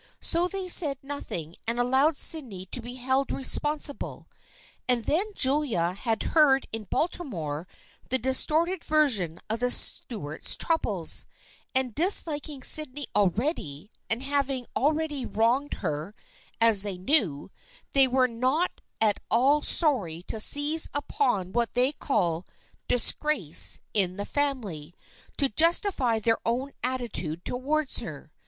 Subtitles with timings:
[0.19, 4.25] So they said nothing and allowed Sydney to be held responsi ble.
[4.87, 7.67] And then Julia had heard in Baltimore
[8.09, 11.27] the distorted version of the Stuarts' troubles,
[11.75, 16.15] and dis liking Sydney already and having already wronged her,
[16.59, 17.51] as they knew,
[17.93, 22.47] they were not at all sorry to seize upon what they called"
[22.87, 24.95] disgrace in the THE FRIENDSHIP OF ANNE 231 family"
[25.37, 28.31] to justify their own attitude towards her.